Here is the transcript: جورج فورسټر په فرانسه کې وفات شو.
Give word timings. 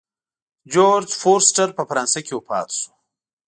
جورج 0.71 1.07
فورسټر 1.21 1.69
په 1.77 1.83
فرانسه 1.89 2.19
کې 2.25 2.33
وفات 2.35 2.69
شو. 2.77 2.89